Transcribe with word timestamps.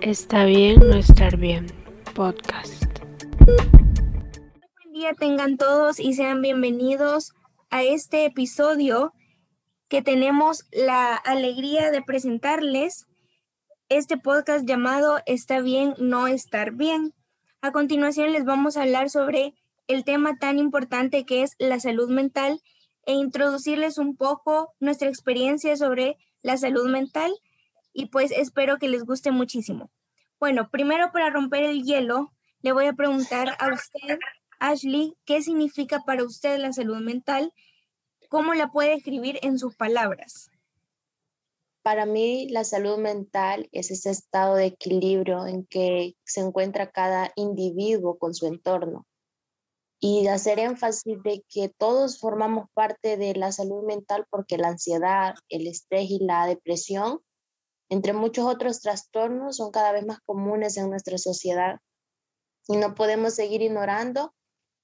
Está 0.00 0.44
bien 0.44 0.80
no 0.80 0.96
estar 0.96 1.36
bien. 1.36 1.66
Podcast. 2.14 2.84
Buen 3.44 4.92
día 4.92 5.14
tengan 5.14 5.56
todos 5.56 6.00
y 6.00 6.14
sean 6.14 6.40
bienvenidos 6.40 7.32
a 7.70 7.82
este 7.82 8.24
episodio 8.24 9.12
que 9.88 10.02
tenemos 10.02 10.64
la 10.72 11.14
alegría 11.14 11.90
de 11.90 12.02
presentarles 12.02 13.06
este 13.88 14.18
podcast 14.18 14.66
llamado 14.66 15.20
Está 15.26 15.60
bien 15.60 15.94
no 15.98 16.26
estar 16.26 16.72
bien. 16.72 17.14
A 17.60 17.72
continuación 17.72 18.32
les 18.32 18.44
vamos 18.44 18.76
a 18.76 18.82
hablar 18.82 19.10
sobre 19.10 19.54
el 19.88 20.04
tema 20.04 20.38
tan 20.38 20.58
importante 20.58 21.24
que 21.24 21.42
es 21.42 21.54
la 21.58 21.80
salud 21.80 22.08
mental 22.08 22.60
e 23.06 23.14
introducirles 23.14 23.98
un 23.98 24.16
poco 24.16 24.74
nuestra 24.80 25.08
experiencia 25.08 25.76
sobre 25.76 26.16
la 26.42 26.56
salud 26.56 26.88
mental 26.88 27.32
y 27.92 28.06
pues 28.06 28.30
espero 28.30 28.78
que 28.78 28.88
les 28.88 29.04
guste 29.04 29.30
muchísimo. 29.30 29.90
Bueno, 30.38 30.70
primero 30.70 31.10
para 31.12 31.30
romper 31.30 31.64
el 31.64 31.82
hielo, 31.82 32.32
le 32.62 32.72
voy 32.72 32.86
a 32.86 32.92
preguntar 32.92 33.56
a 33.58 33.72
usted, 33.72 34.18
Ashley, 34.60 35.16
¿qué 35.24 35.42
significa 35.42 36.00
para 36.00 36.24
usted 36.24 36.58
la 36.58 36.72
salud 36.72 36.98
mental? 36.98 37.52
¿Cómo 38.28 38.54
la 38.54 38.70
puede 38.70 38.94
escribir 38.94 39.38
en 39.42 39.58
sus 39.58 39.74
palabras? 39.74 40.50
Para 41.82 42.06
mí, 42.06 42.48
la 42.50 42.64
salud 42.64 42.98
mental 42.98 43.68
es 43.72 43.90
ese 43.90 44.10
estado 44.10 44.56
de 44.56 44.66
equilibrio 44.66 45.46
en 45.46 45.64
que 45.64 46.14
se 46.24 46.40
encuentra 46.40 46.90
cada 46.90 47.32
individuo 47.34 48.18
con 48.18 48.34
su 48.34 48.46
entorno 48.46 49.06
y 50.00 50.28
hacer 50.28 50.58
énfasis 50.60 51.22
de 51.22 51.44
que 51.48 51.68
todos 51.68 52.20
formamos 52.20 52.68
parte 52.72 53.16
de 53.16 53.34
la 53.34 53.50
salud 53.50 53.84
mental 53.84 54.26
porque 54.30 54.56
la 54.56 54.68
ansiedad, 54.68 55.34
el 55.48 55.66
estrés 55.66 56.10
y 56.10 56.20
la 56.20 56.46
depresión, 56.46 57.20
entre 57.88 58.12
muchos 58.12 58.46
otros 58.46 58.80
trastornos, 58.80 59.56
son 59.56 59.70
cada 59.70 59.92
vez 59.92 60.06
más 60.06 60.20
comunes 60.24 60.76
en 60.76 60.90
nuestra 60.90 61.18
sociedad 61.18 61.80
y 62.68 62.76
no 62.76 62.94
podemos 62.94 63.34
seguir 63.34 63.62
ignorando 63.62 64.34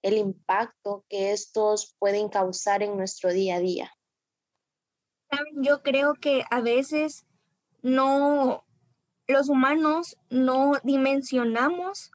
el 0.03 0.19
impacto 0.19 1.05
que 1.09 1.33
estos 1.33 1.95
pueden 1.99 2.29
causar 2.29 2.83
en 2.83 2.97
nuestro 2.97 3.33
día 3.33 3.57
a 3.57 3.61
día. 3.61 3.93
Yo 5.55 5.83
creo 5.83 6.15
que 6.15 6.45
a 6.51 6.61
veces 6.61 7.27
no, 7.83 8.65
los 9.27 9.49
humanos 9.49 10.17
no 10.29 10.75
dimensionamos 10.83 12.11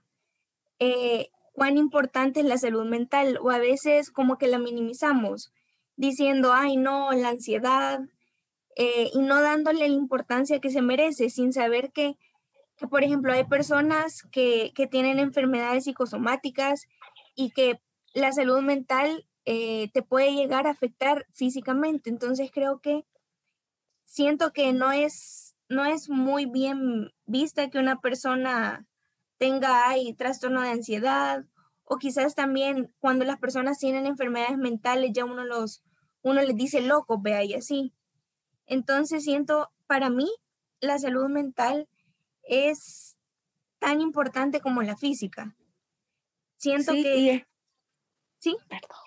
eh, 0.79 1.31
cuán 1.59 1.77
importante 1.77 2.39
es 2.39 2.45
la 2.45 2.57
salud 2.57 2.85
mental 2.85 3.37
o 3.41 3.49
a 3.49 3.57
veces 3.57 4.11
como 4.11 4.37
que 4.37 4.47
la 4.47 4.59
minimizamos 4.59 5.51
diciendo, 5.97 6.53
ay 6.53 6.77
no, 6.77 7.11
la 7.11 7.27
ansiedad 7.27 7.99
eh, 8.77 9.09
y 9.13 9.19
no 9.19 9.41
dándole 9.41 9.89
la 9.89 9.93
importancia 9.93 10.61
que 10.61 10.69
se 10.69 10.81
merece 10.81 11.29
sin 11.29 11.51
saber 11.51 11.91
que, 11.91 12.17
que 12.77 12.87
por 12.87 13.03
ejemplo, 13.03 13.33
hay 13.33 13.43
personas 13.43 14.23
que, 14.31 14.71
que, 14.73 14.87
tienen 14.87 15.19
enfermedades 15.19 15.83
psicosomáticas 15.83 16.87
y 17.35 17.51
que 17.51 17.81
la 18.13 18.31
salud 18.31 18.61
mental 18.61 19.27
eh, 19.43 19.89
te 19.91 20.01
puede 20.01 20.33
llegar 20.33 20.65
a 20.65 20.71
afectar 20.71 21.27
físicamente. 21.33 22.09
Entonces 22.09 22.51
creo 22.53 22.79
que 22.79 23.03
siento 24.05 24.53
que 24.53 24.71
no 24.71 24.93
es, 24.93 25.57
no 25.67 25.83
es 25.83 26.07
muy 26.07 26.45
bien 26.45 27.11
vista 27.25 27.69
que 27.69 27.79
una 27.79 27.99
persona 27.99 28.87
tenga 29.37 29.89
ahí 29.89 30.13
trastorno 30.13 30.61
de 30.61 30.69
ansiedad 30.69 31.43
o 31.91 31.97
quizás 31.97 32.35
también 32.35 32.93
cuando 32.99 33.25
las 33.25 33.39
personas 33.39 33.79
tienen 33.79 34.05
enfermedades 34.05 34.57
mentales 34.57 35.11
ya 35.11 35.25
uno 35.25 35.43
los 35.43 35.83
uno 36.21 36.41
les 36.41 36.55
dice 36.55 36.81
loco, 36.81 37.19
vea 37.19 37.43
y 37.43 37.55
así. 37.55 37.93
Entonces 38.67 39.23
siento 39.23 39.71
para 39.87 40.09
mí 40.09 40.29
la 40.81 40.99
salud 40.99 41.29
mental 41.29 41.89
es 42.43 43.17
tan 43.79 44.01
importante 44.01 44.61
como 44.61 44.83
la 44.83 44.97
física. 44.97 45.55
Siento 46.57 46.93
que 46.93 47.47
sí, 48.37 48.55
perdón. 48.67 48.99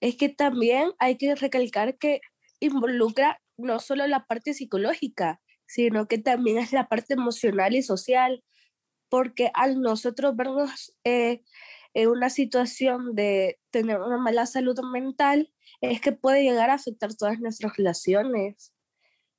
Es 0.00 0.16
que 0.16 0.28
también 0.28 0.92
hay 0.98 1.16
que 1.16 1.34
recalcar 1.34 1.96
que 1.96 2.20
involucra 2.60 3.40
no 3.56 3.80
solo 3.80 4.06
la 4.06 4.26
parte 4.26 4.52
psicológica, 4.52 5.40
sino 5.64 6.08
que 6.08 6.18
también 6.18 6.58
es 6.58 6.72
la 6.72 6.88
parte 6.88 7.14
emocional 7.14 7.74
y 7.74 7.82
social 7.82 8.44
porque 9.14 9.52
al 9.54 9.80
nosotros 9.80 10.34
vernos 10.34 10.92
eh, 11.04 11.42
en 11.94 12.08
una 12.08 12.28
situación 12.28 13.14
de 13.14 13.60
tener 13.70 14.00
una 14.00 14.18
mala 14.18 14.46
salud 14.46 14.78
mental, 14.92 15.52
es 15.80 16.00
que 16.00 16.12
puede 16.12 16.42
llegar 16.42 16.70
a 16.70 16.74
afectar 16.74 17.14
todas 17.14 17.40
nuestras 17.40 17.76
relaciones. 17.76 18.72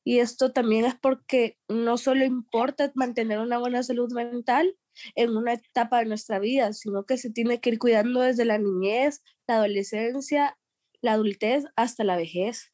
Y 0.04 0.20
esto 0.20 0.52
también 0.52 0.86
es 0.86 0.96
porque 0.96 1.58
no 1.68 1.98
solo 1.98 2.26
importa 2.26 2.92
mantener 2.96 3.40
una 3.40 3.58
buena 3.58 3.84
salud 3.84 4.12
mental 4.14 4.78
en 5.16 5.36
una 5.36 5.54
etapa 5.54 6.00
de 6.00 6.06
nuestra 6.06 6.40
vida, 6.40 6.74
sino 6.74 7.06
que 7.06 7.18
se 7.18 7.30
tiene 7.30 7.60
que 7.60 7.72
ir 7.72 7.80
cuidando 7.80 8.22
desde 8.22 8.46
la 8.46 8.58
niñez, 8.58 9.24
la 9.48 9.56
adolescencia, 9.56 10.58
la 11.02 11.14
adultez 11.14 11.66
hasta 11.76 12.04
la 12.04 12.18
vejez. 12.18 12.72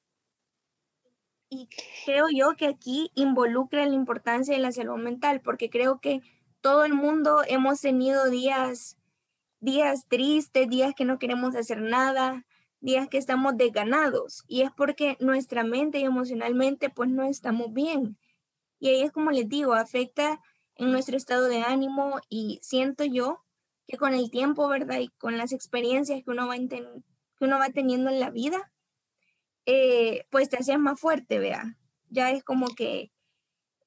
Y 1.50 1.68
creo 2.06 2.28
yo 2.34 2.56
que 2.56 2.68
aquí 2.68 3.12
involucra 3.16 3.86
la 3.86 3.96
importancia 3.96 4.53
de 4.56 4.62
la 4.62 4.72
salud 4.72 4.98
mental, 4.98 5.42
porque 5.42 5.69
creo 5.69 6.00
que 6.00 6.22
todo 6.62 6.86
el 6.86 6.94
mundo 6.94 7.42
hemos 7.48 7.81
tenido 7.81 8.30
días, 8.30 8.98
días 9.62 10.08
tristes, 10.10 10.68
días 10.68 10.94
que 10.96 11.06
no 11.06 11.20
queremos 11.20 11.56
hacer 11.56 11.82
nada, 11.82 12.46
días 12.82 13.08
que 13.08 13.18
estamos 13.18 13.56
desganados 13.56 14.44
y 14.48 14.64
es 14.64 14.72
porque 14.72 15.16
nuestra 15.20 15.64
mente 15.64 16.00
y 16.00 16.04
emocionalmente 16.04 16.90
pues 16.90 17.10
no 17.10 17.24
estamos 17.24 17.72
bien. 17.72 18.18
Y 18.80 18.90
ahí 18.90 19.04
es 19.04 19.12
como 19.12 19.32
les 19.32 19.48
digo, 19.48 19.74
afecta 19.74 20.42
en 20.76 20.92
nuestro 20.92 21.16
estado 21.16 21.48
de 21.48 21.62
ánimo 21.62 22.20
y 22.28 22.60
siento 22.64 23.06
yo 23.06 23.46
que 23.88 23.98
con 23.98 24.14
el 24.14 24.32
tiempo, 24.32 24.68
¿verdad? 24.68 25.00
Y 25.00 25.10
con 25.20 25.38
las 25.38 25.54
experiencias 25.54 26.24
que 26.24 26.32
uno 26.32 26.48
va, 26.48 26.58
que 26.58 26.84
uno 27.40 27.60
va 27.60 27.70
teniendo 27.70 28.10
en 28.10 28.20
la 28.20 28.32
vida, 28.32 28.72
eh, 29.66 30.26
pues 30.32 30.50
te 30.50 30.58
haces 30.58 30.80
más 30.80 31.00
fuerte, 31.00 31.40
vea. 31.40 31.78
Ya 32.10 32.32
es 32.32 32.44
como 32.44 32.68
que 32.76 33.12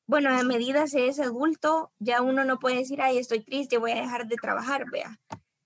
bueno, 0.06 0.28
a 0.30 0.42
medida 0.42 0.86
se 0.86 1.08
es 1.08 1.18
adulto, 1.18 1.90
ya 1.98 2.20
uno 2.20 2.44
no 2.44 2.58
puede 2.58 2.76
decir, 2.76 3.00
ay, 3.00 3.18
estoy 3.18 3.42
triste, 3.42 3.78
voy 3.78 3.92
a 3.92 4.02
dejar 4.02 4.26
de 4.26 4.36
trabajar, 4.36 4.84
vea, 4.90 5.18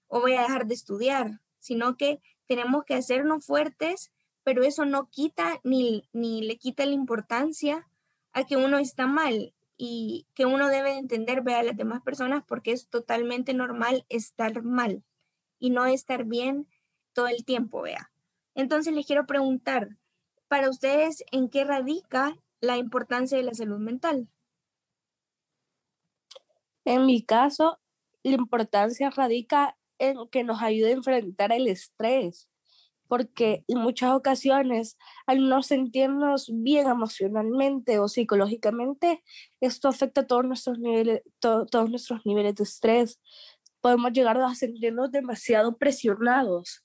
o 0.09 0.21
voy 0.21 0.35
a 0.35 0.43
dejar 0.43 0.67
de 0.67 0.75
estudiar, 0.75 1.41
sino 1.59 1.97
que 1.97 2.21
tenemos 2.47 2.85
que 2.85 2.95
hacernos 2.95 3.47
fuertes, 3.47 4.11
pero 4.43 4.65
eso 4.65 4.85
no 4.85 5.09
quita 5.11 5.61
ni, 5.65 6.09
ni 6.13 6.43
le 6.43 6.57
quita 6.57 6.87
la 6.87 6.93
importancia 6.93 7.89
a 8.33 8.45
que 8.45 8.57
uno 8.57 8.79
está 8.79 9.07
mal 9.07 9.55
y 9.77 10.27
que 10.35 10.45
uno 10.45 10.69
debe 10.69 10.99
entender, 10.99 11.43
vea, 11.43 11.61
a 11.61 11.63
las 11.63 11.77
demás 11.77 12.03
personas 12.03 12.43
porque 12.47 12.73
es 12.73 12.89
totalmente 12.89 13.55
normal 13.55 14.05
estar 14.09 14.63
mal 14.63 15.05
y 15.59 15.71
no 15.71 15.87
estar 15.87 16.25
bien 16.25 16.67
todo 17.13 17.29
el 17.29 17.45
tiempo, 17.45 17.83
vea. 17.83 18.11
Entonces 18.55 18.93
les 18.93 19.07
quiero 19.07 19.27
preguntar, 19.27 19.97
para 20.49 20.69
ustedes, 20.69 21.25
¿en 21.31 21.49
qué 21.49 21.65
radica 21.65 22.35
la 22.61 22.77
importancia 22.77 23.39
de 23.39 23.45
la 23.45 23.55
salud 23.55 23.79
mental? 23.79 24.29
En 26.85 27.07
mi 27.07 27.23
caso, 27.23 27.79
la 28.23 28.35
importancia 28.35 29.11
radica 29.11 29.78
en 29.99 30.29
que 30.31 30.45
nos 30.45 30.63
ayude 30.63 30.91
a 30.91 30.97
enfrentar 30.97 31.53
el 31.53 31.69
estrés, 31.69 32.49
porque 33.09 33.65
en 33.69 33.79
muchas 33.79 34.13
ocasiones, 34.13 34.99
al 35.27 35.49
no 35.49 35.63
sentirnos 35.63 36.51
bien 36.53 36.89
emocionalmente 36.89 37.99
o 37.99 38.09
psicológicamente, 38.09 39.23
esto 39.61 39.89
afecta 39.89 40.27
todos 40.27 40.45
nuestros 40.45 40.79
niveles, 40.79 41.23
todos 41.41 41.91
nuestros 41.91 42.25
niveles 42.27 42.55
de 42.57 42.65
estrés. 42.65 43.21
Podemos 43.81 44.13
llegar 44.13 44.39
a 44.39 44.55
sentirnos 44.55 45.11
demasiado 45.11 45.79
presionados 45.79 46.85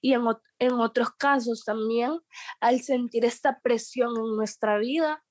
y 0.00 0.14
en 0.14 0.72
otros 0.72 1.10
casos 1.16 1.64
también, 1.64 2.12
al 2.60 2.80
sentir 2.80 3.24
esta 3.24 3.60
presión 3.60 4.16
en 4.16 4.36
nuestra 4.36 4.78
vida, 4.78 5.24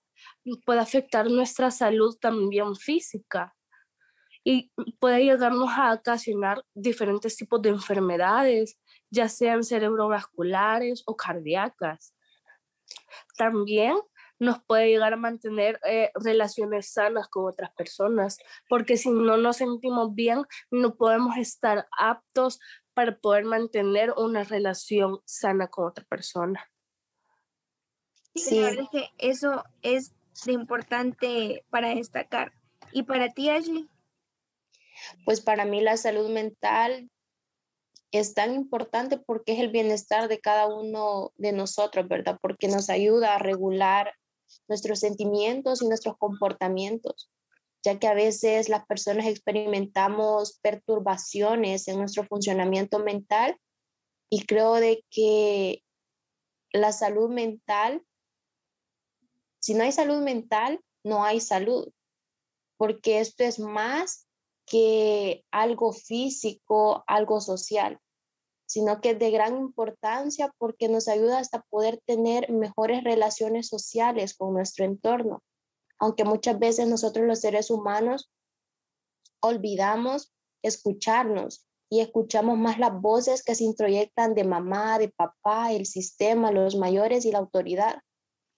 puede 0.65 0.79
afectar 0.79 1.29
nuestra 1.29 1.71
salud 1.71 2.17
también 2.19 2.75
física 2.75 3.55
y 4.43 4.71
puede 4.99 5.23
llegarnos 5.23 5.69
a 5.71 5.93
ocasionar 5.93 6.63
diferentes 6.73 7.35
tipos 7.35 7.61
de 7.61 7.69
enfermedades, 7.69 8.79
ya 9.09 9.27
sean 9.27 9.63
cerebrovasculares 9.63 11.03
o 11.05 11.15
cardíacas. 11.15 12.15
También 13.37 13.97
nos 14.39 14.63
puede 14.63 14.87
llegar 14.87 15.13
a 15.13 15.17
mantener 15.17 15.79
eh, 15.85 16.11
relaciones 16.15 16.93
sanas 16.93 17.27
con 17.27 17.45
otras 17.45 17.71
personas, 17.73 18.37
porque 18.69 18.97
si 18.97 19.11
no 19.11 19.37
nos 19.37 19.57
sentimos 19.57 20.15
bien, 20.15 20.43
no 20.71 20.95
podemos 20.95 21.37
estar 21.37 21.87
aptos 21.97 22.59
para 22.93 23.17
poder 23.17 23.43
mantener 23.43 24.13
una 24.17 24.43
relación 24.43 25.19
sana 25.25 25.67
con 25.67 25.87
otra 25.87 26.05
persona. 26.05 26.69
Sí, 28.33 28.61
que 28.91 29.09
eso 29.17 29.63
es 29.81 30.13
de 30.45 30.53
importante 30.53 31.65
para 31.69 31.89
destacar. 31.89 32.53
¿Y 32.93 33.03
para 33.03 33.29
ti, 33.33 33.49
Ashley? 33.49 33.89
Pues 35.25 35.41
para 35.41 35.65
mí 35.65 35.81
la 35.81 35.97
salud 35.97 36.29
mental 36.29 37.09
es 38.11 38.33
tan 38.33 38.53
importante 38.53 39.17
porque 39.17 39.53
es 39.53 39.59
el 39.59 39.69
bienestar 39.69 40.27
de 40.27 40.39
cada 40.39 40.67
uno 40.67 41.31
de 41.37 41.51
nosotros, 41.51 42.07
¿verdad? 42.07 42.39
Porque 42.41 42.67
nos 42.67 42.89
ayuda 42.89 43.35
a 43.35 43.39
regular 43.39 44.13
nuestros 44.67 44.99
sentimientos 44.99 45.81
y 45.81 45.87
nuestros 45.87 46.17
comportamientos, 46.17 47.29
ya 47.83 47.99
que 47.99 48.07
a 48.07 48.13
veces 48.13 48.67
las 48.67 48.85
personas 48.85 49.27
experimentamos 49.27 50.59
perturbaciones 50.61 51.87
en 51.87 51.97
nuestro 51.97 52.23
funcionamiento 52.25 52.99
mental 52.99 53.57
y 54.29 54.45
creo 54.45 54.75
de 54.75 55.03
que 55.09 55.83
la 56.71 56.91
salud 56.91 57.29
mental, 57.29 58.03
si 59.59 59.73
no 59.73 59.83
hay 59.83 59.91
salud 59.91 60.21
mental, 60.21 60.81
no 61.03 61.23
hay 61.23 61.39
salud, 61.41 61.91
porque 62.77 63.19
esto 63.19 63.43
es 63.43 63.59
más 63.59 64.28
que 64.69 65.43
algo 65.51 65.91
físico, 65.91 67.03
algo 67.07 67.41
social 67.41 67.99
sino 68.69 69.01
que 69.01 69.11
es 69.11 69.19
de 69.19 69.31
gran 69.31 69.57
importancia 69.57 70.53
porque 70.59 70.89
nos 70.89 71.07
ayuda 71.07 71.39
hasta 71.39 71.63
poder 71.71 71.99
tener 72.05 72.51
mejores 72.51 73.03
relaciones 73.03 73.67
sociales 73.67 74.35
con 74.35 74.53
nuestro 74.53 74.85
entorno. 74.85 75.41
Aunque 75.97 76.23
muchas 76.23 76.59
veces 76.59 76.87
nosotros 76.87 77.25
los 77.25 77.39
seres 77.39 77.71
humanos 77.71 78.31
olvidamos 79.41 80.31
escucharnos 80.61 81.67
y 81.89 82.01
escuchamos 82.01 82.59
más 82.59 82.77
las 82.77 82.93
voces 83.01 83.43
que 83.43 83.55
se 83.55 83.63
introyectan 83.63 84.35
de 84.35 84.43
mamá, 84.43 84.99
de 84.99 85.09
papá, 85.09 85.73
el 85.73 85.87
sistema, 85.87 86.51
los 86.51 86.75
mayores 86.75 87.25
y 87.25 87.31
la 87.31 87.39
autoridad. 87.39 88.01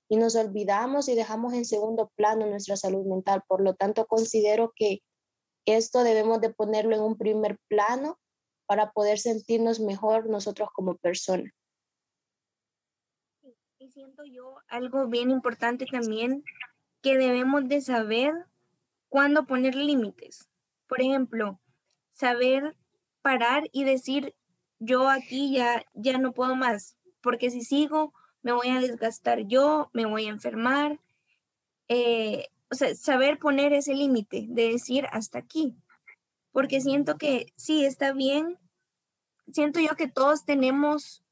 Y 0.10 0.18
nos 0.18 0.36
olvidamos 0.36 1.08
y 1.08 1.16
dejamos 1.16 1.54
en 1.54 1.64
segundo 1.64 2.12
plano 2.18 2.46
nuestra 2.48 2.76
salud 2.76 3.06
mental. 3.06 3.44
Por 3.48 3.62
lo 3.62 3.76
tanto, 3.76 4.06
considero 4.08 4.74
que 4.76 5.00
esto 5.66 6.04
debemos 6.04 6.42
de 6.42 6.54
ponerlo 6.54 6.96
en 6.96 7.02
un 7.02 7.18
primer 7.18 7.58
plano 7.68 8.20
para 8.66 8.92
poder 8.92 9.20
sentirnos 9.20 9.80
mejor 9.80 10.30
nosotros 10.30 10.70
como 10.74 10.96
personas. 10.96 11.52
Y 13.80 13.90
siento 13.90 14.24
yo 14.24 14.58
algo 14.68 15.08
bien 15.08 15.32
importante 15.32 15.86
también, 15.86 16.44
que 17.02 17.18
debemos 17.18 17.68
de 17.68 17.82
saber 17.82 18.34
cuándo 19.10 19.46
poner 19.46 19.76
límites. 19.76 20.48
Por 20.88 21.02
ejemplo, 21.02 21.60
saber 22.12 22.76
parar 23.22 23.64
y 23.72 23.84
decir, 23.84 24.36
yo 24.80 25.10
aquí 25.10 25.54
ya, 25.54 25.86
ya 25.94 26.18
no 26.18 26.32
puedo 26.32 26.56
más, 26.56 26.98
porque 27.22 27.50
si 27.50 27.62
sigo, 27.62 28.14
me 28.42 28.52
voy 28.52 28.70
a 28.70 28.80
desgastar 28.80 29.48
yo, 29.48 29.90
me 29.94 30.06
voy 30.06 30.28
a 30.28 30.30
enfermar. 30.32 31.00
Eh, 31.88 32.48
o 32.72 32.76
sea, 32.76 32.96
saber 32.96 33.38
poner 33.38 33.74
ese 33.74 33.94
límite 33.94 34.46
de 34.50 34.72
decir 34.72 35.06
hasta 35.12 35.40
aquí, 35.40 35.76
porque 36.52 36.82
siento 36.82 37.18
que 37.18 37.54
sí, 37.56 37.86
está 37.86 38.14
bien 38.14 38.58
siento 39.54 39.80
yo 39.80 39.96
que 39.96 40.08
todos 40.08 40.46
tenemos 40.46 41.24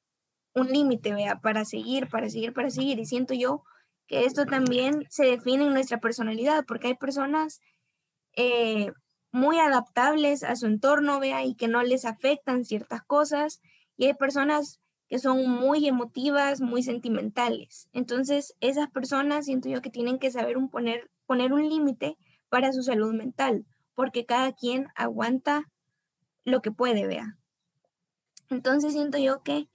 un 0.53 0.67
límite, 0.67 1.13
vea, 1.13 1.39
para 1.39 1.65
seguir, 1.65 2.09
para 2.09 2.29
seguir, 2.29 2.53
para 2.53 2.69
seguir. 2.69 2.99
Y 2.99 3.05
siento 3.05 3.33
yo 3.33 3.63
que 4.07 4.25
esto 4.25 4.45
también 4.45 5.05
se 5.09 5.25
define 5.25 5.65
en 5.65 5.73
nuestra 5.73 5.99
personalidad, 5.99 6.65
porque 6.65 6.87
hay 6.87 6.95
personas 6.95 7.61
eh, 8.33 8.91
muy 9.31 9.59
adaptables 9.59 10.43
a 10.43 10.55
su 10.55 10.65
entorno, 10.65 11.19
vea, 11.19 11.43
y 11.43 11.55
que 11.55 11.67
no 11.67 11.83
les 11.83 12.05
afectan 12.05 12.65
ciertas 12.65 13.03
cosas. 13.03 13.61
Y 13.97 14.05
hay 14.05 14.13
personas 14.13 14.79
que 15.07 15.19
son 15.19 15.49
muy 15.49 15.87
emotivas, 15.87 16.61
muy 16.61 16.83
sentimentales. 16.83 17.89
Entonces, 17.93 18.55
esas 18.59 18.89
personas 18.91 19.45
siento 19.45 19.69
yo 19.69 19.81
que 19.81 19.89
tienen 19.89 20.19
que 20.19 20.31
saber 20.31 20.57
un 20.57 20.69
poner, 20.69 21.09
poner 21.29 21.53
un 21.53 21.69
límite 21.69 22.17
para 22.49 22.73
su 22.73 22.81
salud 22.81 23.13
mental, 23.13 23.63
porque 23.93 24.25
cada 24.25 24.51
quien 24.51 24.87
aguanta 24.95 25.65
lo 26.43 26.59
que 26.63 26.71
puede, 26.71 27.05
vea. 27.05 27.37
Entonces 28.49 28.93
siento 28.93 29.19
yo 29.19 29.43
que 29.43 29.69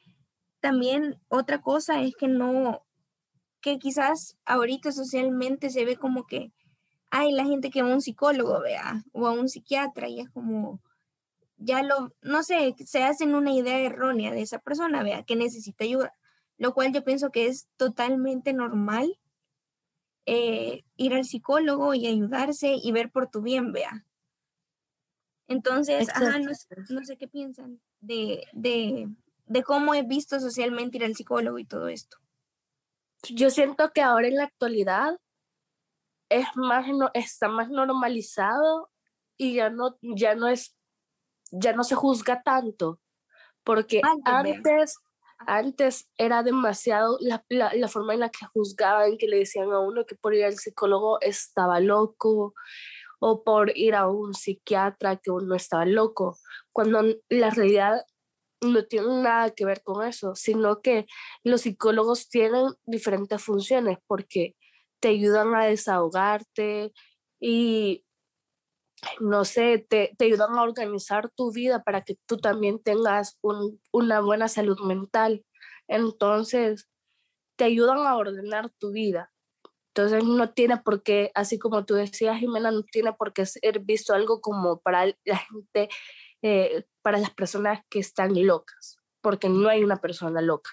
también 0.58 1.14
otra 1.28 1.60
cosa 1.60 2.02
es 2.02 2.16
que 2.16 2.26
no, 2.26 2.84
que 3.60 3.78
quizás 3.78 4.36
ahorita 4.44 4.90
socialmente 4.90 5.70
se 5.70 5.84
ve 5.84 5.94
como 5.96 6.26
que 6.26 6.52
hay 7.12 7.30
la 7.30 7.44
gente 7.44 7.70
que 7.70 7.82
va 7.82 7.90
a 7.92 7.94
un 7.94 8.02
psicólogo, 8.02 8.60
vea, 8.60 9.04
o 9.12 9.28
a 9.28 9.30
un 9.30 9.48
psiquiatra 9.48 10.08
y 10.08 10.18
es 10.18 10.30
como, 10.30 10.82
ya 11.56 11.84
lo, 11.84 12.12
no 12.20 12.42
sé, 12.42 12.74
se 12.84 13.04
hacen 13.04 13.32
una 13.32 13.52
idea 13.52 13.78
errónea 13.78 14.32
de 14.32 14.42
esa 14.42 14.58
persona, 14.58 15.04
vea, 15.04 15.22
que 15.22 15.36
necesita 15.36 15.84
ayuda, 15.84 16.12
lo 16.58 16.74
cual 16.74 16.92
yo 16.92 17.04
pienso 17.04 17.30
que 17.30 17.46
es 17.46 17.68
totalmente 17.76 18.52
normal 18.54 19.20
eh, 20.26 20.84
ir 20.96 21.14
al 21.14 21.24
psicólogo 21.24 21.94
y 21.94 22.06
ayudarse 22.06 22.74
y 22.82 22.92
ver 22.92 23.10
por 23.10 23.30
tu 23.30 23.42
bien, 23.42 23.72
vea. 23.72 24.06
Entonces, 25.46 26.08
ajá, 26.08 26.38
no, 26.38 27.04
sé 27.04 27.16
qué 27.18 27.28
piensan 27.28 27.80
de, 28.00 28.46
de, 28.52 29.08
de 29.46 29.62
cómo 29.62 29.94
he 29.94 30.02
visto 30.02 30.40
socialmente 30.40 30.96
ir 30.96 31.04
al 31.04 31.14
psicólogo 31.14 31.58
y 31.58 31.66
todo 31.66 31.88
esto. 31.88 32.16
Yo 33.30 33.50
siento 33.50 33.90
que 33.92 34.02
ahora 34.02 34.28
en 34.28 34.36
la 34.36 34.44
actualidad 34.44 35.18
es 36.28 36.46
más, 36.54 36.86
no, 36.88 37.10
está 37.14 37.48
más 37.48 37.68
normalizado 37.68 38.90
y 39.36 39.54
ya 39.54 39.70
no, 39.70 39.98
ya 40.00 40.34
no 40.34 40.48
es, 40.48 40.76
ya 41.50 41.72
no 41.72 41.84
se 41.84 41.94
juzga 41.94 42.42
tanto, 42.42 43.00
porque 43.62 44.00
antes, 44.02 44.96
antes 45.38 46.08
era 46.16 46.42
demasiado 46.42 47.19
la, 47.20 47.44
la, 47.48 47.88
forma 47.88 48.14
en 48.14 48.20
la 48.20 48.31
que 48.31 48.46
juzgaban, 48.52 49.19
que 49.19 49.28
le 49.28 49.38
decían 49.38 49.72
a 49.72 49.81
uno 49.81 50.04
que 50.06 50.14
por 50.14 50.34
ir 50.34 50.44
al 50.44 50.56
psicólogo 50.56 51.20
estaba 51.20 51.81
loco, 51.81 52.54
o 53.20 53.42
por 53.42 53.76
ir 53.76 53.94
a 53.94 54.08
un 54.08 54.34
psiquiatra 54.34 55.16
que 55.16 55.31
uno 55.31 55.54
estaba 55.54 55.86
loco, 55.86 56.38
cuando 56.72 57.02
la 57.28 57.50
realidad 57.50 58.04
no 58.60 58.84
tiene 58.84 59.22
nada 59.22 59.50
que 59.50 59.64
ver 59.64 59.82
con 59.82 60.06
eso, 60.06 60.34
sino 60.34 60.81
que 60.81 61.06
los 61.42 61.62
psicólogos 61.62 62.28
tienen 62.28 62.66
diferentes 62.84 63.42
funciones 63.42 63.98
porque 64.06 64.56
te 65.00 65.08
ayudan 65.08 65.54
a 65.54 65.64
desahogarte 65.64 66.92
y, 67.40 68.04
no 69.20 69.44
sé, 69.44 69.86
te, 69.88 70.14
te 70.18 70.26
ayudan 70.26 70.56
a 70.56 70.62
organizar 70.62 71.30
tu 71.30 71.52
vida 71.52 71.82
para 71.82 72.02
que 72.02 72.16
tú 72.26 72.38
también 72.38 72.82
tengas 72.82 73.38
un, 73.42 73.80
una 73.92 74.20
buena 74.20 74.48
salud 74.48 74.78
mental. 74.80 75.44
Entonces, 75.88 76.88
te 77.56 77.64
ayudan 77.64 77.98
a 78.06 78.16
ordenar 78.16 78.70
tu 78.78 78.92
vida. 78.92 79.32
Entonces 79.94 80.24
no 80.24 80.50
tiene 80.52 80.78
por 80.78 81.04
qué, 81.04 81.30
así 81.34 81.58
como 81.58 81.84
tú 81.84 81.94
decías, 81.94 82.38
Jimena, 82.38 82.72
no 82.72 82.82
tiene 82.82 83.12
por 83.12 83.32
qué 83.32 83.46
ser 83.46 83.78
visto 83.78 84.12
algo 84.12 84.40
como 84.40 84.80
para 84.80 85.06
la 85.24 85.36
gente, 85.36 85.88
eh, 86.42 86.84
para 87.00 87.18
las 87.18 87.30
personas 87.30 87.80
que 87.88 88.00
están 88.00 88.32
locas, 88.44 88.96
porque 89.20 89.48
no 89.48 89.68
hay 89.68 89.84
una 89.84 90.00
persona 90.00 90.40
loca. 90.40 90.70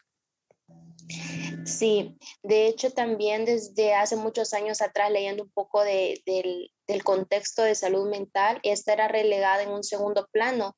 Sí, 1.65 2.17
de 2.43 2.67
hecho 2.67 2.91
también 2.91 3.45
desde 3.45 3.93
hace 3.93 4.15
muchos 4.15 4.53
años 4.53 4.81
atrás, 4.81 5.11
leyendo 5.11 5.43
un 5.43 5.51
poco 5.51 5.83
de, 5.83 6.21
del, 6.25 6.71
del 6.87 7.03
contexto 7.03 7.63
de 7.63 7.75
salud 7.75 8.09
mental, 8.09 8.59
esta 8.63 8.93
era 8.93 9.07
relegada 9.07 9.63
en 9.63 9.69
un 9.69 9.83
segundo 9.83 10.27
plano, 10.31 10.75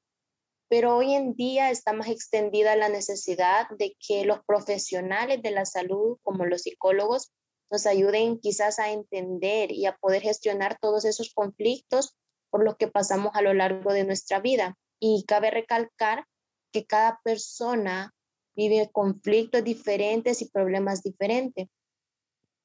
pero 0.70 0.98
hoy 0.98 1.14
en 1.14 1.36
día 1.36 1.70
está 1.70 1.94
más 1.94 2.08
extendida 2.08 2.76
la 2.76 2.90
necesidad 2.90 3.68
de 3.78 3.96
que 4.00 4.26
los 4.26 4.44
profesionales 4.46 5.42
de 5.42 5.52
la 5.52 5.66
salud, 5.66 6.18
como 6.24 6.46
los 6.46 6.64
psicólogos, 6.64 7.32
nos 7.70 7.86
ayuden 7.86 8.40
quizás 8.40 8.80
a 8.80 8.92
entender 8.92 9.72
y 9.72 9.86
a 9.86 9.98
poder 9.98 10.22
gestionar 10.22 10.78
todos 10.80 11.06
esos 11.06 11.34
conflictos 11.34 12.16
por 12.50 12.64
los 12.64 12.76
que 12.78 12.88
pasamos 12.88 13.32
a 13.34 13.42
lo 13.42 13.54
largo 13.54 13.94
de 13.94 14.04
nuestra 14.04 14.40
vida. 14.40 14.78
Y 15.00 15.26
cabe 15.28 15.52
recalcar 15.52 16.26
que 16.72 16.86
cada 16.86 17.20
persona 17.24 18.14
vive 18.56 18.90
conflictos 18.92 19.64
diferentes 19.64 20.42
y 20.42 20.50
problemas 20.50 21.04
diferentes, 21.04 21.68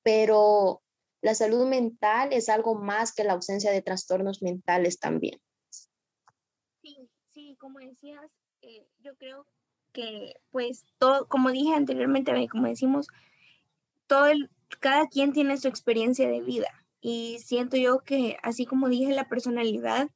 pero 0.02 0.82
la 1.20 1.34
salud 1.34 1.66
mental 1.66 2.32
es 2.32 2.48
algo 2.48 2.74
más 2.74 3.12
que 3.12 3.24
la 3.24 3.32
ausencia 3.32 3.70
de 3.70 3.82
trastornos 3.82 4.42
mentales 4.42 4.98
también. 4.98 5.40
Sí, 6.82 7.10
sí, 7.30 7.56
como 7.58 7.78
decías, 7.80 8.30
eh, 8.62 8.86
yo 9.00 9.16
creo 9.16 9.46
que 9.92 10.34
pues 10.50 10.84
todo, 10.98 11.26
como 11.28 11.50
dije 11.50 11.74
anteriormente, 11.74 12.32
como 12.48 12.68
decimos, 12.68 13.08
todo 14.06 14.26
el, 14.26 14.50
cada 14.80 15.08
quien 15.08 15.32
tiene 15.32 15.56
su 15.56 15.68
experiencia 15.68 16.28
de 16.28 16.40
vida 16.40 16.68
y 17.00 17.38
siento 17.40 17.76
yo 17.76 18.00
que 18.00 18.36
así 18.42 18.66
como 18.66 18.88
dije 18.88 19.12
la 19.12 19.28
personalidad, 19.28 20.08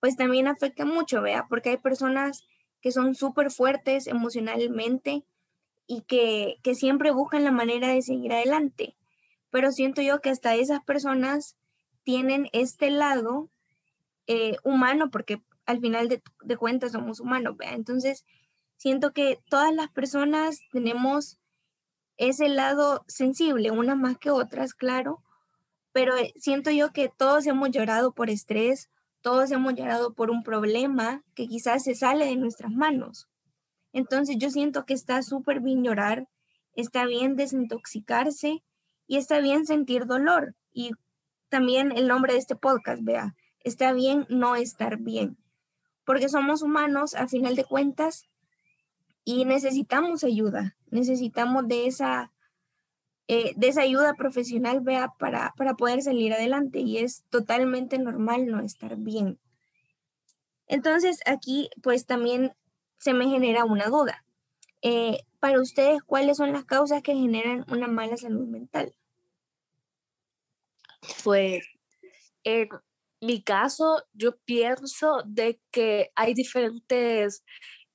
pues 0.00 0.16
también 0.16 0.46
afecta 0.46 0.84
mucho, 0.84 1.22
vea, 1.22 1.46
porque 1.48 1.70
hay 1.70 1.76
personas 1.78 2.44
que 2.80 2.92
son 2.92 3.14
súper 3.14 3.50
fuertes 3.50 4.06
emocionalmente 4.06 5.24
y 5.86 6.02
que, 6.02 6.58
que 6.62 6.74
siempre 6.74 7.10
buscan 7.10 7.44
la 7.44 7.52
manera 7.52 7.88
de 7.88 8.02
seguir 8.02 8.32
adelante. 8.32 8.96
Pero 9.50 9.72
siento 9.72 10.02
yo 10.02 10.20
que 10.20 10.30
hasta 10.30 10.54
esas 10.54 10.84
personas 10.84 11.56
tienen 12.04 12.48
este 12.52 12.90
lado 12.90 13.48
eh, 14.26 14.56
humano, 14.62 15.10
porque 15.10 15.42
al 15.66 15.80
final 15.80 16.08
de, 16.08 16.22
de 16.42 16.56
cuentas 16.56 16.92
somos 16.92 17.20
humanos, 17.20 17.56
¿vea? 17.56 17.72
Entonces, 17.72 18.24
siento 18.76 19.12
que 19.12 19.38
todas 19.48 19.74
las 19.74 19.90
personas 19.90 20.60
tenemos 20.70 21.38
ese 22.16 22.48
lado 22.48 23.04
sensible, 23.06 23.70
unas 23.70 23.96
más 23.96 24.18
que 24.18 24.30
otras, 24.30 24.74
claro, 24.74 25.22
pero 25.92 26.16
eh, 26.16 26.32
siento 26.36 26.70
yo 26.70 26.92
que 26.92 27.08
todos 27.08 27.46
hemos 27.46 27.70
llorado 27.70 28.12
por 28.12 28.28
estrés, 28.28 28.90
todos 29.20 29.50
hemos 29.50 29.74
llorado 29.74 30.14
por 30.14 30.30
un 30.30 30.42
problema 30.42 31.22
que 31.34 31.48
quizás 31.48 31.84
se 31.84 31.94
sale 31.94 32.26
de 32.26 32.36
nuestras 32.36 32.72
manos. 32.72 33.28
Entonces 33.92 34.36
yo 34.38 34.50
siento 34.50 34.84
que 34.84 34.94
está 34.94 35.22
súper 35.22 35.60
bien 35.60 35.82
llorar, 35.82 36.28
está 36.74 37.06
bien 37.06 37.36
desintoxicarse 37.36 38.62
Y 39.10 39.16
está 39.16 39.40
bien 39.40 39.64
sentir 39.64 40.04
dolor. 40.04 40.54
Y 40.72 40.90
también 41.48 41.92
el 41.92 42.08
nombre 42.08 42.34
de 42.34 42.38
este 42.38 42.56
podcast, 42.56 43.02
vea, 43.02 43.34
está 43.60 43.92
bien 43.92 44.26
no 44.28 44.54
estar 44.54 44.98
bien. 44.98 45.38
Porque 46.04 46.28
somos 46.28 46.62
humanos 46.62 47.14
a 47.14 47.26
final 47.26 47.56
de 47.56 47.64
cuentas 47.64 48.28
y 49.24 49.44
necesitamos 49.44 50.24
ayuda, 50.24 50.76
necesitamos 50.90 51.68
de 51.68 51.86
esa, 51.86 52.32
eh, 53.28 53.54
ayuda 53.78 54.14
profesional, 54.14 54.80
vea, 54.80 55.12
para, 55.18 55.52
para 55.56 55.74
poder 55.74 56.02
salir 56.02 56.32
adelante 56.32 56.80
y 56.80 56.98
es 56.98 57.24
totalmente 57.28 57.98
normal 57.98 58.46
no 58.46 58.60
estar 58.60 58.96
bien. 58.96 59.38
Entonces 60.66 61.20
aquí 61.26 61.70
pues 61.82 62.06
también 62.06 62.52
se 62.98 63.12
me 63.12 63.28
genera 63.28 63.64
una 63.64 63.86
duda. 63.86 64.24
Eh, 64.82 65.18
para 65.40 65.60
ustedes, 65.60 66.02
¿cuáles 66.02 66.38
son 66.38 66.52
las 66.52 66.64
causas 66.64 67.02
que 67.02 67.14
generan 67.14 67.64
una 67.70 67.86
mala 67.86 68.16
salud 68.16 68.46
mental? 68.46 68.94
Pues 71.22 71.64
en 72.44 72.68
mi 73.20 73.42
caso, 73.42 74.04
yo 74.12 74.36
pienso 74.38 75.22
de 75.26 75.60
que 75.70 76.10
hay 76.14 76.34
diferentes 76.34 77.44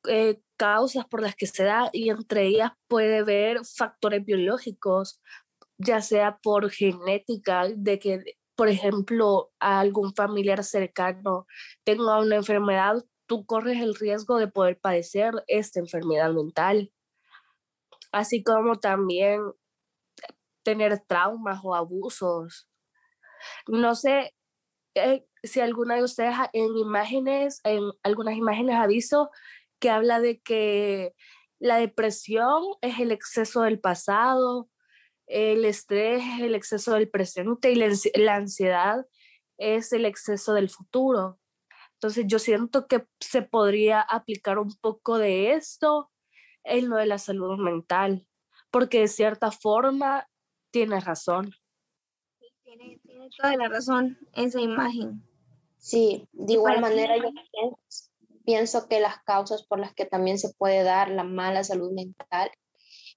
eh, 0.07 0.39
causas 0.63 1.05
por 1.05 1.21
las 1.21 1.35
que 1.35 1.45
se 1.45 1.65
da 1.65 1.89
y 1.91 2.09
entre 2.09 2.47
ellas 2.47 2.71
puede 2.87 3.17
haber 3.17 3.65
factores 3.65 4.23
biológicos, 4.23 5.21
ya 5.77 5.99
sea 5.99 6.37
por 6.37 6.69
genética, 6.71 7.67
de 7.75 7.99
que, 7.99 8.37
por 8.55 8.69
ejemplo, 8.69 9.51
algún 9.59 10.15
familiar 10.15 10.63
cercano 10.63 11.47
tenga 11.83 12.17
una 12.19 12.37
enfermedad, 12.37 13.03
tú 13.25 13.45
corres 13.45 13.81
el 13.81 13.93
riesgo 13.93 14.37
de 14.37 14.47
poder 14.47 14.79
padecer 14.79 15.33
esta 15.47 15.81
enfermedad 15.81 16.31
mental, 16.31 16.93
así 18.13 18.41
como 18.41 18.79
también 18.79 19.41
tener 20.63 20.97
traumas 21.05 21.59
o 21.61 21.75
abusos. 21.75 22.69
No 23.67 23.95
sé 23.95 24.33
eh, 24.95 25.25
si 25.43 25.59
alguna 25.59 25.95
de 25.95 26.03
ustedes 26.03 26.35
en 26.53 26.77
imágenes, 26.77 27.59
en 27.65 27.81
algunas 28.01 28.37
imágenes 28.37 28.77
ha 28.77 28.87
visto 28.87 29.29
que 29.83 29.89
habla 29.89 30.21
de 30.21 30.39
que 30.39 31.13
la 31.59 31.75
depresión 31.75 32.63
es 32.79 32.99
el 32.99 33.11
exceso 33.11 33.63
del 33.63 33.81
pasado, 33.81 34.69
el 35.27 35.65
estrés 35.65 36.23
es 36.23 36.39
el 36.39 36.55
exceso 36.55 36.93
del 36.93 37.09
presente 37.09 37.69
y 37.69 37.75
la 37.75 38.35
ansiedad 38.35 39.05
es 39.57 39.91
el 39.91 40.05
exceso 40.05 40.53
del 40.53 40.69
futuro. 40.69 41.37
Entonces 41.95 42.23
yo 42.27 42.39
siento 42.39 42.87
que 42.87 43.05
se 43.19 43.41
podría 43.41 43.99
aplicar 43.99 44.57
un 44.57 44.73
poco 44.79 45.17
de 45.17 45.51
esto 45.51 46.09
en 46.63 46.87
lo 46.87 46.95
de 46.95 47.05
la 47.05 47.17
salud 47.17 47.59
mental, 47.59 48.25
porque 48.71 49.01
de 49.01 49.09
cierta 49.09 49.51
forma 49.51 50.29
tiene 50.71 51.01
razón. 51.01 51.53
tiene, 52.63 53.01
toda 53.37 53.57
la 53.57 53.67
razón 53.67 54.17
esa 54.31 54.61
imagen. 54.61 55.21
Sí, 55.77 56.25
de 56.31 56.53
igual 56.53 56.79
manera 56.79 57.17
yo 57.17 57.29
pienso 57.51 58.12
que 58.45 58.99
las 58.99 59.23
causas 59.23 59.65
por 59.65 59.79
las 59.79 59.93
que 59.93 60.05
también 60.05 60.37
se 60.37 60.53
puede 60.53 60.83
dar 60.83 61.09
la 61.09 61.23
mala 61.23 61.63
salud 61.63 61.91
mental 61.91 62.51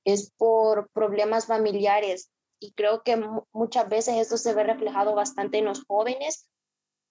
es 0.05 0.33
por 0.37 0.89
problemas 0.93 1.47
familiares 1.47 2.31
y 2.61 2.73
creo 2.73 3.03
que 3.03 3.21
muchas 3.53 3.89
veces 3.89 4.17
esto 4.17 4.39
se 4.39 4.55
ve 4.55 4.65
reflejado 4.65 5.15
bastante 5.15 5.59
en 5.59 5.67
los 5.67 5.85
jóvenes 5.85 6.49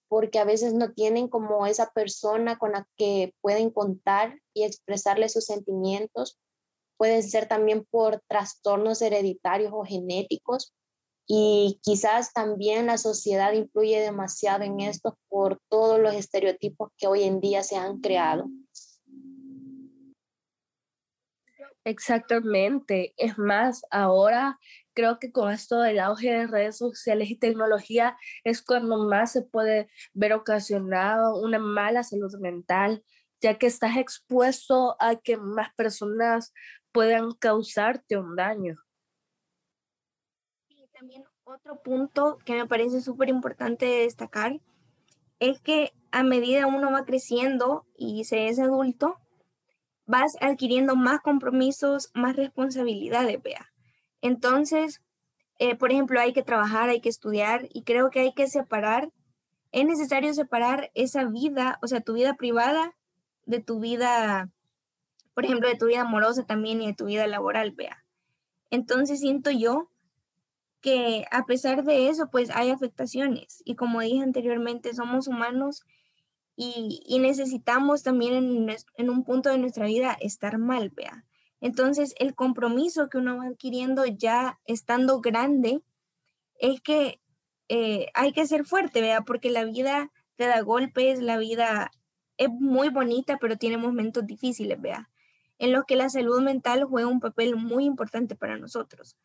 porque 0.08 0.40
a 0.40 0.46
veces 0.46 0.74
no 0.74 0.94
tienen 0.94 1.28
como 1.28 1.66
esa 1.66 1.92
persona 1.92 2.58
con 2.58 2.72
la 2.72 2.88
que 2.96 3.34
pueden 3.42 3.70
contar 3.70 4.40
y 4.54 4.64
expresarle 4.64 5.30
sus 5.30 5.46
sentimientos. 5.46 6.40
Pueden 6.98 7.24
ser 7.24 7.48
también 7.48 7.86
por 7.90 8.22
trastornos 8.28 9.02
hereditarios 9.02 9.72
o 9.74 9.84
genéticos. 9.84 10.74
Y 11.28 11.80
quizás 11.82 12.34
también 12.34 12.86
la 12.86 12.98
sociedad 12.98 13.54
influye 13.54 14.00
demasiado 14.00 14.64
en 14.64 14.80
esto 14.80 15.18
por 15.28 15.60
todos 15.70 16.00
los 16.00 16.14
estereotipos 16.14 16.92
que 16.98 17.08
hoy 17.08 17.24
en 17.24 17.40
día 17.40 17.64
se 17.64 17.78
han 17.78 18.00
creado. 18.00 18.48
Exactamente. 21.86 23.14
Es 23.18 23.38
más, 23.38 23.84
ahora 23.92 24.60
creo 24.96 25.20
que 25.20 25.32
con 25.32 25.52
esto 25.52 25.80
del 25.82 26.00
auge 26.00 26.32
de 26.32 26.48
redes 26.48 26.78
sociales 26.78 27.30
y 27.30 27.38
tecnología 27.38 28.18
es 28.44 28.64
cuando 28.64 28.98
más 29.06 29.34
se 29.34 29.44
puede 29.44 29.90
ver 30.14 30.34
ocasionado 30.34 31.40
una 31.40 31.60
mala 31.60 32.04
salud 32.04 32.34
mental, 32.40 33.04
ya 33.40 33.60
que 33.60 33.68
estás 33.68 33.98
expuesto 33.98 34.96
a 35.00 35.18
que 35.18 35.38
más 35.38 35.74
personas 35.76 36.54
puedan 36.92 37.34
causarte 37.34 38.18
un 38.18 38.36
daño. 38.36 38.85
También 40.96 41.26
otro 41.44 41.82
punto 41.84 42.38
que 42.46 42.54
me 42.54 42.68
parece 42.68 43.02
súper 43.02 43.28
importante 43.28 43.86
destacar 43.86 44.62
es 45.42 45.60
que 45.60 45.92
a 46.12 46.24
medida 46.24 46.68
uno 46.68 46.90
va 46.90 47.04
creciendo 47.04 47.86
y 47.98 48.24
se 48.24 48.48
es 48.48 48.60
adulto, 48.60 49.18
vas 50.06 50.38
adquiriendo 50.40 50.96
más 50.96 51.20
compromisos, 51.20 52.12
más 52.14 52.38
responsabilidades, 52.38 53.44
vea. 53.44 53.74
Entonces, 54.22 55.02
eh, 55.60 55.76
por 55.76 55.92
ejemplo, 55.92 56.22
hay 56.22 56.32
que 56.32 56.44
trabajar, 56.44 56.88
hay 56.88 57.02
que 57.02 57.10
estudiar 57.10 57.68
y 57.74 57.84
creo 57.84 58.10
que 58.10 58.22
hay 58.22 58.34
que 58.34 58.48
separar, 58.48 59.12
es 59.74 59.86
necesario 59.86 60.34
separar 60.34 60.92
esa 60.94 61.26
vida, 61.26 61.78
o 61.82 61.88
sea, 61.88 62.00
tu 62.00 62.14
vida 62.14 62.36
privada 62.36 62.96
de 63.46 63.60
tu 63.60 63.82
vida, 63.82 64.50
por 65.34 65.44
ejemplo, 65.44 65.68
de 65.68 65.76
tu 65.76 65.88
vida 65.88 66.02
amorosa 66.02 66.46
también 66.46 66.82
y 66.82 66.88
de 66.88 66.94
tu 66.94 67.04
vida 67.04 67.28
laboral, 67.28 67.72
vea. 67.72 68.06
Entonces 68.70 69.20
siento 69.20 69.52
yo 69.52 69.90
que 70.86 71.26
a 71.32 71.48
pesar 71.48 71.84
de 71.84 72.10
eso, 72.10 72.30
pues 72.30 72.52
hay 72.52 72.70
afectaciones 72.70 73.64
y 73.66 73.74
como 73.74 74.02
dije 74.02 74.22
anteriormente, 74.22 74.94
somos 74.94 75.28
humanos 75.28 75.82
y, 76.56 77.18
necesitamos 77.20 78.04
también 78.04 78.70
en, 78.96 79.10
un 79.10 79.24
punto 79.24 79.50
de 79.50 79.58
nuestra 79.58 79.88
vida 79.88 80.16
estar 80.22 80.60
mal, 80.60 80.92
vea. 80.92 81.26
Entonces, 81.60 82.14
el 82.20 82.36
compromiso 82.36 83.10
que 83.10 83.18
uno 83.18 83.38
va 83.38 83.48
adquiriendo 83.48 84.06
ya 84.06 84.60
estando 84.66 85.22
grande 85.22 85.82
es 86.60 86.82
que 86.82 87.20
eh, 87.68 88.10
hay 88.14 88.32
que 88.32 88.46
ser 88.46 88.64
fuerte, 88.64 89.02
vea, 89.02 89.22
porque 89.22 89.50
la 89.50 89.64
vida 89.64 90.12
te 90.36 90.46
da 90.46 90.62
golpes, 90.62 91.20
la 91.20 91.40
vida 91.40 91.90
es 92.38 92.50
muy 92.50 92.90
bonita, 92.90 93.40
pero 93.42 93.58
tiene 93.58 93.80
momentos 93.80 94.28
difíciles, 94.28 94.80
vea, 94.80 95.10
en 95.58 95.72
los 95.72 95.86
que 95.86 95.96
la 95.96 96.10
salud 96.12 96.44
mental 96.44 96.84
juega 96.84 97.08
un 97.08 97.22
papel 97.22 97.56
muy 97.56 97.86
importante 97.86 98.36
para 98.36 98.60
nosotros. 98.60 99.18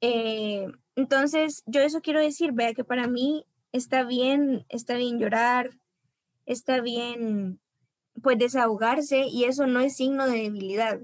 Eh, 0.00 0.66
entonces, 0.96 1.62
yo 1.66 1.80
eso 1.80 2.00
quiero 2.00 2.20
decir, 2.20 2.52
vea, 2.52 2.74
que 2.74 2.84
para 2.84 3.06
mí 3.06 3.44
está 3.72 4.04
bien, 4.04 4.64
está 4.68 4.96
bien 4.96 5.18
llorar, 5.18 5.70
está 6.46 6.80
bien, 6.80 7.60
pues 8.22 8.38
desahogarse 8.38 9.26
y 9.26 9.44
eso 9.44 9.66
no 9.66 9.80
es 9.80 9.96
signo 9.96 10.26
de 10.26 10.42
debilidad 10.42 11.00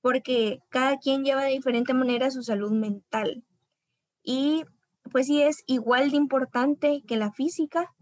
porque 0.00 0.60
cada 0.68 0.98
quien 0.98 1.24
lleva 1.24 1.44
de 1.44 1.52
diferente 1.52 1.94
manera 1.94 2.30
su 2.30 2.42
salud 2.42 2.72
mental. 2.72 3.44
Y 4.22 4.64
pues 5.10 5.26
sí 5.26 5.42
es 5.42 5.62
igual 5.66 6.10
de 6.10 6.16
importante 6.16 7.02
que 7.06 7.16
la 7.16 7.32
física. 7.32 7.92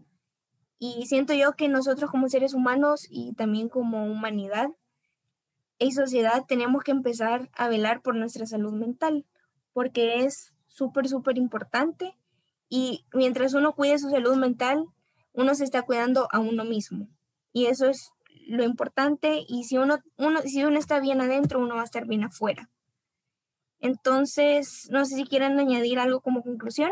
Y 0.77 1.05
siento 1.07 1.33
yo 1.33 1.53
que 1.53 1.67
nosotros 1.67 2.09
como 2.09 2.29
seres 2.29 2.53
humanos 2.53 3.07
y 3.09 3.33
también 3.33 3.67
como 3.67 4.05
humanidad 4.05 4.69
y 5.77 5.91
sociedad 5.91 6.45
tenemos 6.47 6.83
que 6.83 6.91
empezar 6.91 7.49
a 7.53 7.67
velar 7.67 8.01
por 8.01 8.15
nuestra 8.15 8.45
salud 8.45 8.73
mental, 8.73 9.25
porque 9.73 10.23
es 10.23 10.55
súper, 10.67 11.07
súper 11.07 11.37
importante. 11.37 12.17
Y 12.69 13.05
mientras 13.13 13.53
uno 13.53 13.73
cuide 13.73 13.99
su 13.99 14.09
salud 14.09 14.35
mental, 14.35 14.85
uno 15.33 15.55
se 15.55 15.63
está 15.63 15.81
cuidando 15.83 16.27
a 16.31 16.39
uno 16.39 16.63
mismo. 16.65 17.07
Y 17.53 17.65
eso 17.65 17.87
es 17.87 18.11
lo 18.47 18.63
importante 18.63 19.43
y 19.47 19.63
si 19.65 19.77
uno, 19.77 19.99
uno, 20.17 20.41
si 20.41 20.63
uno 20.63 20.79
está 20.79 20.99
bien 20.99 21.21
adentro, 21.21 21.59
uno 21.59 21.75
va 21.75 21.81
a 21.81 21.85
estar 21.85 22.07
bien 22.07 22.23
afuera. 22.23 22.69
Entonces, 23.79 24.87
no 24.89 25.05
sé 25.05 25.15
si 25.15 25.25
quieren 25.25 25.59
añadir 25.59 25.99
algo 25.99 26.21
como 26.21 26.43
conclusión. 26.43 26.91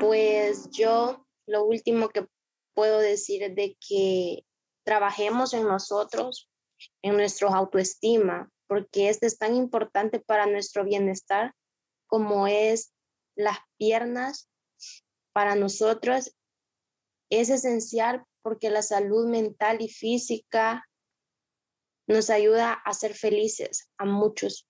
Pues 0.00 0.70
yo 0.70 1.26
lo 1.46 1.64
último 1.64 2.08
que 2.08 2.26
puedo 2.74 2.98
decir 2.98 3.42
es 3.42 3.54
de 3.54 3.76
que 3.86 4.44
trabajemos 4.84 5.52
en 5.52 5.64
nosotros, 5.64 6.48
en 7.02 7.16
nuestra 7.16 7.48
autoestima, 7.48 8.50
porque 8.66 9.08
este 9.08 9.26
es 9.26 9.38
tan 9.38 9.54
importante 9.54 10.20
para 10.20 10.46
nuestro 10.46 10.84
bienestar 10.84 11.54
como 12.06 12.46
es 12.46 12.92
las 13.36 13.58
piernas 13.76 14.48
para 15.32 15.54
nosotros. 15.54 16.36
Es 17.30 17.50
esencial 17.50 18.24
porque 18.42 18.70
la 18.70 18.82
salud 18.82 19.28
mental 19.28 19.82
y 19.82 19.88
física 19.88 20.88
nos 22.06 22.30
ayuda 22.30 22.72
a 22.72 22.92
ser 22.92 23.14
felices 23.14 23.90
a 23.98 24.04
muchos 24.04 24.68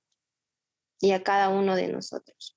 y 1.00 1.12
a 1.12 1.23
cada 1.23 1.50
uno 1.50 1.76
de 1.76 1.88
nosotros. 1.88 2.57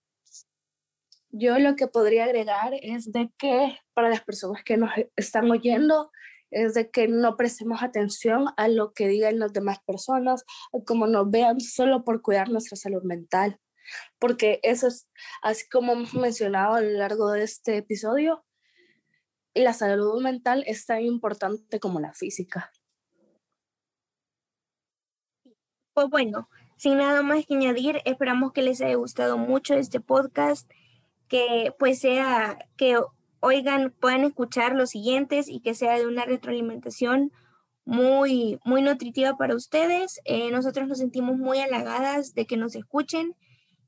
Yo 1.31 1.59
lo 1.59 1.75
que 1.75 1.87
podría 1.87 2.23
agregar 2.23 2.73
es 2.81 3.11
de 3.11 3.31
que 3.37 3.77
para 3.93 4.09
las 4.09 4.23
personas 4.23 4.63
que 4.63 4.77
nos 4.77 4.89
están 5.15 5.51
oyendo, 5.51 6.11
es 6.51 6.73
de 6.73 6.89
que 6.89 7.07
no 7.07 7.37
prestemos 7.37 7.83
atención 7.83 8.47
a 8.57 8.67
lo 8.67 8.93
que 8.93 9.07
digan 9.07 9.39
las 9.39 9.53
demás 9.53 9.79
personas, 9.85 10.45
como 10.85 11.07
nos 11.07 11.29
vean 11.29 11.59
solo 11.59 12.03
por 12.03 12.21
cuidar 12.21 12.49
nuestra 12.49 12.77
salud 12.77 13.03
mental, 13.03 13.59
porque 14.19 14.59
eso 14.63 14.87
es, 14.87 15.07
así 15.41 15.67
como 15.69 15.93
hemos 15.93 16.13
mencionado 16.13 16.75
a 16.75 16.81
lo 16.81 16.91
largo 16.91 17.31
de 17.31 17.43
este 17.43 17.77
episodio, 17.77 18.45
la 19.53 19.73
salud 19.73 20.21
mental 20.21 20.63
es 20.67 20.85
tan 20.85 21.01
importante 21.01 21.79
como 21.79 21.99
la 21.99 22.13
física. 22.13 22.71
Pues 25.93 26.09
bueno, 26.09 26.49
sin 26.77 26.97
nada 26.97 27.21
más 27.23 27.45
que 27.45 27.55
añadir, 27.55 28.01
esperamos 28.05 28.53
que 28.53 28.61
les 28.61 28.79
haya 28.81 28.95
gustado 28.95 29.37
mucho 29.37 29.73
este 29.73 29.99
podcast, 29.99 30.71
que 31.27 31.73
pues 31.77 31.99
sea, 31.99 32.57
que 32.77 32.97
oigan, 33.39 33.93
puedan 33.99 34.23
escuchar 34.23 34.75
los 34.75 34.89
siguientes 34.89 35.47
y 35.49 35.61
que 35.61 35.73
sea 35.73 35.97
de 35.97 36.07
una 36.07 36.25
retroalimentación 36.25 37.31
muy, 37.85 38.59
muy 38.65 38.81
nutritiva 38.81 39.35
para 39.37 39.55
ustedes. 39.55 40.19
Eh, 40.25 40.51
nosotros 40.51 40.87
nos 40.87 40.99
sentimos 40.99 41.37
muy 41.37 41.59
halagadas 41.59 42.33
de 42.33 42.45
que 42.45 42.57
nos 42.57 42.75
escuchen 42.75 43.35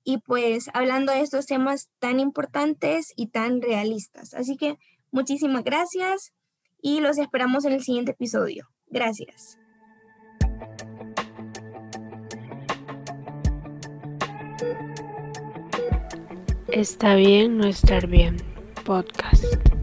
y 0.03 0.17
pues 0.17 0.70
hablando 0.74 1.12
de 1.12 1.22
estos 1.22 1.46
temas 1.46 1.89
tan 2.00 2.20
importantes 2.20 3.13
y 3.15 3.27
tan 3.27 3.62
realistas. 3.62 4.34
Así 4.34 4.58
que 4.58 4.77
muchísimas 5.12 5.63
gracias 5.63 6.34
y 6.81 7.00
los 7.00 7.17
esperamos 7.17 7.65
en 7.65 7.74
el 7.74 7.84
siguiente 7.84 8.12
episodio. 8.12 8.67
Gracias. 8.88 9.58
Está 16.67 17.15
bien 17.15 17.58
no 17.58 17.67
estar 17.67 18.08
bien. 18.08 18.50
Podcast. 18.83 19.80